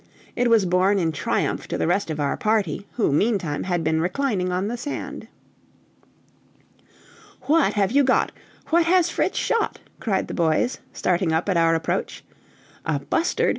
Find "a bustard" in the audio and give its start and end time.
12.83-13.49